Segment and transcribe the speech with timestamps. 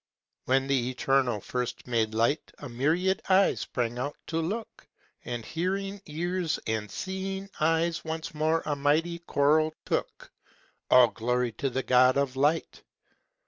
[0.45, 4.87] When the Eternal first made Light A myriad eyes sprang out to look,
[5.25, 10.31] And hearing ears and seeing eyes Once more a mighty choral took:
[10.89, 12.81] All glory to the God of Light!